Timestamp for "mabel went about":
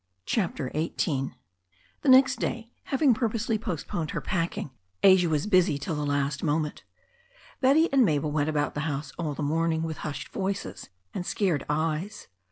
8.03-8.73